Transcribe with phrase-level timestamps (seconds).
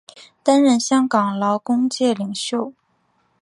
[0.41, 2.73] 担任香港劳工界领袖。